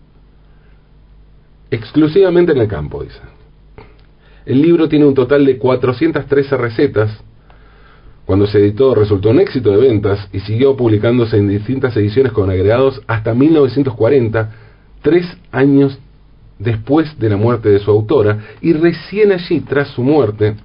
exclusivamente 1.69 2.53
en 2.53 2.57
el 2.57 2.67
campo, 2.67 3.03
dice. 3.03 3.19
El 4.45 4.61
libro 4.61 4.89
tiene 4.89 5.05
un 5.05 5.13
total 5.13 5.45
de 5.45 5.57
413 5.57 6.57
recetas. 6.57 7.11
Cuando 8.25 8.47
se 8.47 8.59
editó 8.59 8.95
resultó 8.95 9.29
un 9.29 9.39
éxito 9.39 9.71
de 9.71 9.87
ventas 9.87 10.27
y 10.31 10.39
siguió 10.39 10.75
publicándose 10.75 11.37
en 11.37 11.49
distintas 11.49 11.95
ediciones 11.97 12.31
con 12.31 12.49
agregados 12.49 13.01
hasta 13.07 13.33
1940, 13.33 14.51
tres 15.01 15.25
años 15.51 15.99
después 16.59 17.17
de 17.19 17.29
la 17.29 17.37
muerte 17.37 17.69
de 17.69 17.79
su 17.79 17.91
autora, 17.91 18.39
y 18.61 18.73
recién 18.73 19.31
allí, 19.31 19.61
tras 19.61 19.89
su 19.89 20.03
muerte, 20.03 20.55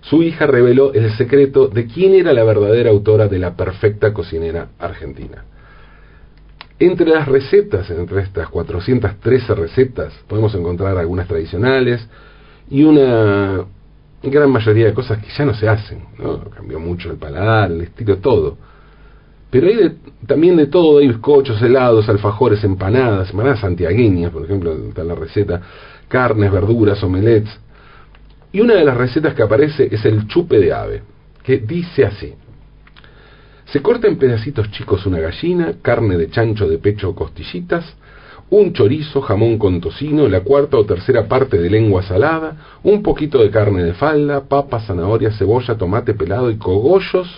su 0.00 0.22
hija 0.22 0.46
reveló 0.46 0.92
el 0.94 1.10
secreto 1.16 1.68
de 1.68 1.86
quién 1.86 2.14
era 2.14 2.32
la 2.32 2.44
verdadera 2.44 2.90
autora 2.90 3.28
de 3.28 3.38
la 3.38 3.56
perfecta 3.56 4.12
cocinera 4.12 4.68
argentina. 4.78 5.44
Entre 6.78 7.06
las 7.06 7.26
recetas, 7.26 7.90
entre 7.90 8.22
estas 8.22 8.48
413 8.48 9.54
recetas, 9.54 10.12
podemos 10.28 10.54
encontrar 10.54 10.96
algunas 10.96 11.26
tradicionales 11.26 12.06
y 12.70 12.82
una 12.82 13.64
gran 14.22 14.50
mayoría 14.50 14.86
de 14.86 14.94
cosas 14.94 15.18
que 15.18 15.28
ya 15.36 15.44
no 15.44 15.54
se 15.54 15.68
hacen. 15.68 16.00
¿no? 16.18 16.40
Cambió 16.50 16.80
mucho 16.80 17.10
el 17.10 17.18
paladar, 17.18 17.70
el 17.70 17.82
estilo, 17.82 18.18
todo. 18.18 18.56
Pero 19.50 19.68
hay 19.68 19.96
también 20.26 20.56
de 20.56 20.66
todo, 20.66 20.98
hay 20.98 21.08
bizcochos, 21.08 21.62
helados, 21.62 22.08
alfajores, 22.08 22.62
empanadas, 22.64 23.30
empanadas 23.30 23.60
santiagueñas, 23.60 24.32
por 24.32 24.44
ejemplo, 24.44 24.72
está 24.88 25.04
la 25.04 25.14
receta, 25.14 25.62
carnes, 26.08 26.50
verduras, 26.50 27.02
omelets. 27.02 27.50
Y 28.52 28.60
una 28.60 28.74
de 28.74 28.84
las 28.84 28.96
recetas 28.96 29.34
que 29.34 29.42
aparece 29.42 29.88
es 29.90 30.04
el 30.04 30.26
chupe 30.26 30.58
de 30.58 30.72
ave, 30.72 31.02
que 31.42 31.58
dice 31.58 32.04
así. 32.04 32.34
Se 33.66 33.82
corta 33.82 34.08
en 34.08 34.16
pedacitos 34.16 34.70
chicos 34.70 35.06
una 35.06 35.18
gallina, 35.18 35.74
carne 35.82 36.16
de 36.16 36.30
chancho 36.30 36.68
de 36.68 36.78
pecho 36.78 37.10
o 37.10 37.14
costillitas, 37.14 37.84
un 38.50 38.72
chorizo, 38.72 39.20
jamón 39.20 39.58
con 39.58 39.80
tocino, 39.80 40.28
la 40.28 40.40
cuarta 40.40 40.76
o 40.76 40.84
tercera 40.84 41.26
parte 41.26 41.58
de 41.58 41.68
lengua 41.68 42.02
salada, 42.02 42.78
un 42.84 43.02
poquito 43.02 43.42
de 43.42 43.50
carne 43.50 43.82
de 43.82 43.94
falda, 43.94 44.42
papa, 44.48 44.80
zanahoria, 44.80 45.32
cebolla, 45.32 45.76
tomate 45.76 46.14
pelado 46.14 46.50
y 46.50 46.56
cogollos 46.56 47.28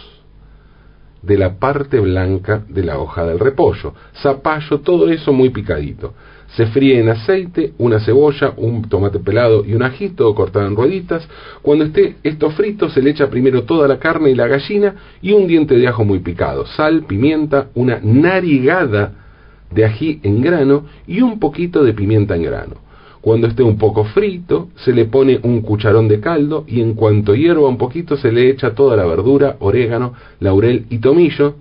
de 1.23 1.37
la 1.37 1.59
parte 1.59 1.99
blanca 1.99 2.63
de 2.69 2.85
la 2.85 2.99
hoja 2.99 3.25
del 3.25 3.39
repollo, 3.39 3.95
zapallo, 4.23 4.81
todo 4.81 5.09
eso 5.11 5.33
muy 5.33 5.51
picadito. 5.51 6.15
Se 6.57 6.67
fríe 6.67 6.99
en 6.99 7.11
aceite, 7.11 7.75
una 7.79 8.01
cebolla, 8.01 8.55
un 8.57 8.83
tomate 8.89 9.19
pelado 9.19 9.65
y 9.65 9.75
un 9.75 9.83
ajito 9.83 10.35
cortado 10.35 10.67
en 10.67 10.77
rueditas. 10.77 11.29
Cuando 11.61 11.85
esté 11.85 12.17
esto 12.23 12.51
frito 12.51 12.89
se 12.89 13.03
le 13.03 13.11
echa 13.11 13.29
primero 13.29 13.65
toda 13.65 13.87
la 13.87 13.99
carne 13.99 14.31
y 14.31 14.35
la 14.35 14.47
gallina 14.47 14.95
y 15.21 15.33
un 15.33 15.47
diente 15.47 15.77
de 15.77 15.89
ajo 15.89 16.05
muy 16.05 16.21
picado, 16.21 16.67
sal, 16.67 17.05
pimienta, 17.07 17.69
una 17.75 18.01
narigada 18.03 19.28
de 19.71 19.85
ají 19.85 20.21
en 20.23 20.41
grano 20.41 20.85
y 21.07 21.21
un 21.21 21.39
poquito 21.39 21.85
de 21.85 21.95
pimienta 21.95 22.37
en 22.37 22.43
grano. 22.43 22.75
Cuando 23.21 23.49
esté 23.49 23.63
un 23.63 23.79
poco 23.79 24.05
frito, 24.05 24.69
se 24.77 24.93
le 24.93 25.07
pone 25.07 25.41
un 25.43 25.61
cucharón 25.61 26.09
de 26.09 26.21
caldo 26.21 26.65
y 26.67 26.81
en 26.81 26.95
cuanto 26.95 27.35
hierva 27.35 27.69
un 27.69 27.77
poquito 27.77 28.17
se 28.17 28.31
le 28.31 28.49
echa 28.49 28.75
toda 28.75 28.97
la 28.97 29.07
verdura, 29.07 29.57
orégano, 29.59 30.15
laurel 30.41 30.87
y 30.89 30.99
tomillo, 30.99 31.57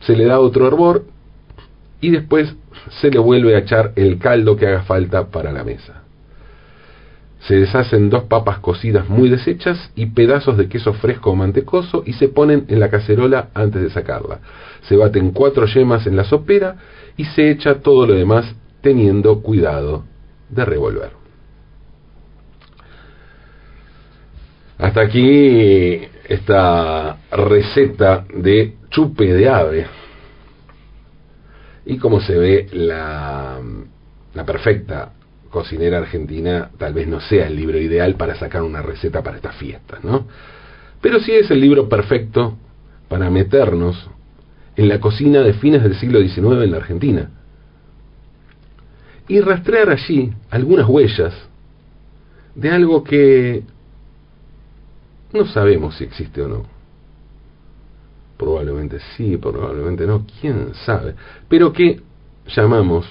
se 0.00 0.16
le 0.16 0.24
da 0.24 0.40
otro 0.40 0.66
hervor 0.66 1.04
y 2.00 2.10
después 2.10 2.54
se 3.00 3.10
le 3.10 3.18
vuelve 3.18 3.54
a 3.54 3.60
echar 3.60 3.92
el 3.96 4.18
caldo 4.18 4.56
que 4.56 4.66
haga 4.66 4.82
falta 4.82 5.28
para 5.28 5.52
la 5.52 5.64
mesa. 5.64 6.02
Se 7.40 7.54
deshacen 7.54 8.10
dos 8.10 8.24
papas 8.24 8.58
cocidas 8.58 9.08
muy 9.08 9.28
deshechas 9.28 9.90
y 9.94 10.06
pedazos 10.06 10.56
de 10.56 10.68
queso 10.68 10.92
fresco 10.94 11.30
o 11.30 11.36
mantecoso 11.36 12.02
y 12.04 12.14
se 12.14 12.28
ponen 12.28 12.64
en 12.68 12.80
la 12.80 12.90
cacerola 12.90 13.50
antes 13.54 13.80
de 13.80 13.90
sacarla. 13.90 14.40
Se 14.82 14.96
baten 14.96 15.30
cuatro 15.30 15.66
yemas 15.66 16.06
en 16.06 16.16
la 16.16 16.24
sopera 16.24 16.76
y 17.16 17.24
se 17.24 17.50
echa 17.50 17.76
todo 17.76 18.06
lo 18.06 18.14
demás 18.14 18.54
teniendo 18.80 19.40
cuidado 19.40 20.04
de 20.48 20.64
revolver. 20.64 21.10
Hasta 24.78 25.00
aquí 25.00 26.00
esta 26.28 27.18
receta 27.30 28.26
de 28.34 28.76
chupe 28.90 29.32
de 29.32 29.48
ave 29.48 29.86
y 31.86 31.96
como 31.96 32.20
se 32.20 32.36
ve, 32.36 32.68
la, 32.72 33.58
la 34.34 34.44
perfecta 34.44 35.12
cocinera 35.50 35.98
argentina 35.98 36.70
tal 36.78 36.94
vez 36.94 37.06
no 37.08 37.20
sea 37.20 37.46
el 37.46 37.56
libro 37.56 37.78
ideal 37.78 38.14
para 38.16 38.34
sacar 38.36 38.62
una 38.62 38.82
receta 38.82 39.22
para 39.22 39.36
estas 39.36 39.56
fiestas, 39.56 40.04
¿no? 40.04 40.26
Pero 41.00 41.20
sí 41.20 41.32
es 41.32 41.50
el 41.50 41.60
libro 41.60 41.88
perfecto 41.88 42.56
para 43.08 43.30
meternos 43.30 44.08
en 44.76 44.88
la 44.88 45.00
cocina 45.00 45.42
de 45.42 45.54
fines 45.54 45.82
del 45.82 45.96
siglo 45.96 46.20
XIX 46.20 46.62
en 46.62 46.70
la 46.70 46.76
Argentina 46.76 47.30
y 49.26 49.40
rastrear 49.40 49.90
allí 49.90 50.32
algunas 50.50 50.88
huellas 50.88 51.34
de 52.54 52.70
algo 52.70 53.04
que 53.04 53.62
no 55.32 55.46
sabemos 55.46 55.96
si 55.96 56.04
existe 56.04 56.42
o 56.42 56.48
no 56.48 56.78
probablemente 58.38 59.00
sí, 59.16 59.36
probablemente 59.36 60.06
no, 60.06 60.24
quién 60.40 60.72
sabe, 60.86 61.14
pero 61.48 61.72
que 61.72 62.00
llamamos 62.46 63.04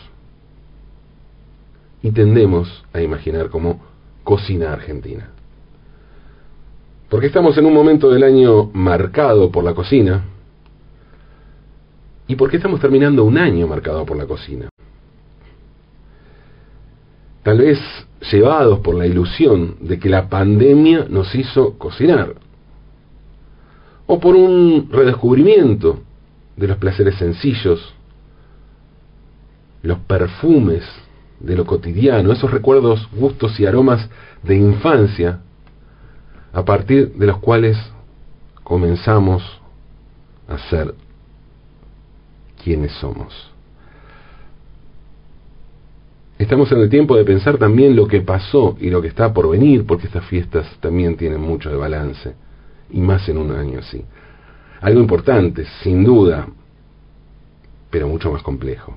y 2.02 2.12
tendemos 2.12 2.84
a 2.94 3.02
imaginar 3.02 3.50
como 3.50 3.82
cocina 4.24 4.74
argentina. 4.74 5.30
Porque 7.10 7.28
estamos 7.28 7.58
en 7.58 7.66
un 7.66 7.74
momento 7.74 8.10
del 8.10 8.24
año 8.24 8.70
marcado 8.74 9.52
por 9.52 9.64
la 9.64 9.74
cocina 9.74 10.26
y 12.28 12.36
porque 12.36 12.58
estamos 12.58 12.80
terminando 12.80 13.24
un 13.24 13.38
año 13.38 13.68
marcado 13.68 14.06
por 14.06 14.18
la 14.18 14.26
cocina. 14.26 14.70
Tal 17.44 17.60
vez 17.60 17.80
llevados 18.30 18.80
por 18.80 18.96
la 18.96 19.08
ilusión 19.08 19.78
de 19.80 19.98
que 20.00 20.10
la 20.10 20.28
pandemia 20.28 21.06
nos 21.10 21.34
hizo 21.34 21.78
cocinar, 21.78 22.36
o 24.06 24.20
por 24.20 24.36
un 24.36 24.90
redescubrimiento 24.92 26.02
de 26.58 26.68
los 26.68 26.78
placeres 26.78 27.16
sencillos, 27.16 27.94
los 29.82 30.00
perfumes 30.00 30.84
de 31.40 31.56
lo 31.56 31.66
cotidiano, 31.66 32.32
esos 32.32 32.52
recuerdos, 32.52 33.08
gustos 33.12 33.60
y 33.60 33.66
aromas 33.66 34.10
de 34.44 34.56
infancia, 34.56 35.42
a 36.54 36.66
partir 36.66 37.14
de 37.14 37.28
los 37.28 37.38
cuales 37.38 37.78
comenzamos 38.64 39.44
a 40.48 40.58
ser 40.70 40.96
quienes 42.64 42.92
somos. 42.94 43.52
Estamos 46.38 46.72
en 46.72 46.80
el 46.80 46.90
tiempo 46.90 47.16
de 47.16 47.26
pensar 47.26 47.58
también 47.58 47.96
lo 47.96 48.08
que 48.08 48.22
pasó 48.22 48.78
y 48.80 48.90
lo 48.90 49.02
que 49.02 49.08
está 49.08 49.34
por 49.34 49.50
venir, 49.50 49.86
porque 49.86 50.08
estas 50.08 50.26
fiestas 50.26 50.68
también 50.80 51.18
tienen 51.18 51.42
mucho 51.42 51.70
de 51.70 51.76
balance 51.76 52.36
y 52.92 53.00
más 53.00 53.28
en 53.28 53.38
un 53.38 53.52
año 53.52 53.80
así. 53.80 54.04
Algo 54.82 55.00
importante, 55.00 55.66
sin 55.82 56.04
duda, 56.04 56.48
pero 57.90 58.08
mucho 58.08 58.32
más 58.32 58.44
complejo. 58.44 58.96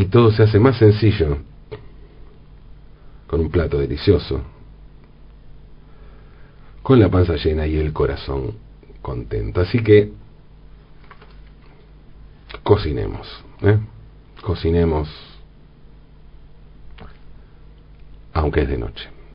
Y 0.00 0.06
todo 0.06 0.32
se 0.32 0.44
hace 0.44 0.58
más 0.58 0.78
sencillo 0.78 1.36
con 3.26 3.38
un 3.38 3.50
plato 3.50 3.78
delicioso, 3.78 4.40
con 6.82 6.98
la 6.98 7.10
panza 7.10 7.34
llena 7.34 7.66
y 7.66 7.76
el 7.76 7.92
corazón 7.92 8.54
contento. 9.02 9.60
Así 9.60 9.82
que 9.82 10.10
cocinemos, 12.62 13.28
¿eh? 13.60 13.78
cocinemos, 14.40 15.10
aunque 18.32 18.62
es 18.62 18.68
de 18.70 18.78
noche. 18.78 19.09